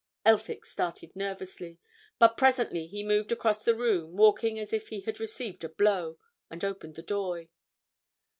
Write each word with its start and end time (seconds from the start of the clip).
Elphick 0.25 0.65
started 0.65 1.15
nervously, 1.15 1.77
but 2.17 2.35
presently 2.35 2.87
he 2.87 3.03
moved 3.03 3.31
across 3.31 3.63
the 3.63 3.75
room, 3.75 4.17
walking 4.17 4.57
as 4.57 4.73
if 4.73 4.87
he 4.87 5.01
had 5.01 5.19
received 5.19 5.63
a 5.63 5.69
blow, 5.69 6.17
and 6.49 6.65
opened 6.65 6.95
the 6.95 7.03
door. 7.03 7.45